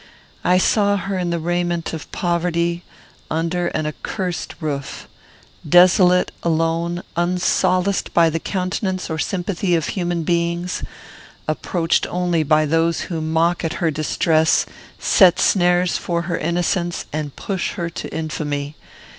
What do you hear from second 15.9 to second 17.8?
for her innocence, and push